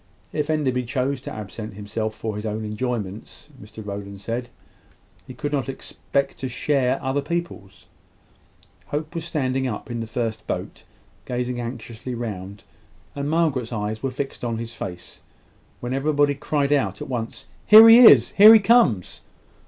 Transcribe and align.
If 0.33 0.49
Enderby 0.49 0.83
chose 0.85 1.21
to 1.21 1.31
absent 1.31 1.75
himself 1.75 2.15
for 2.15 2.35
his 2.35 2.43
own 2.43 2.65
enjoyments, 2.65 3.49
Mr 3.61 3.85
Rowland 3.85 4.19
said, 4.19 4.49
he 5.27 5.35
could 5.35 5.51
not 5.51 5.69
expect 5.69 6.39
to 6.39 6.49
share 6.49 6.97
other 7.03 7.21
people's. 7.21 7.85
Hope 8.87 9.13
was 9.13 9.25
standing 9.25 9.67
up 9.67 9.91
in 9.91 9.99
the 9.99 10.07
first 10.07 10.47
boat, 10.47 10.85
gazing 11.25 11.61
anxiously 11.61 12.15
round, 12.15 12.63
and 13.13 13.29
Margaret's 13.29 13.71
eyes 13.71 14.01
were 14.01 14.09
fixed 14.09 14.43
on 14.43 14.57
his 14.57 14.73
face, 14.73 15.21
when 15.81 15.93
every 15.93 16.13
body 16.13 16.33
cried 16.33 16.73
out 16.73 16.99
at 16.99 17.07
once, 17.07 17.45
"Here 17.67 17.87
he 17.87 17.99
is! 17.99 18.31
here 18.31 18.55
he 18.55 18.59
comes!" 18.59 19.21